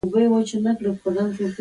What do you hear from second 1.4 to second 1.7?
ده.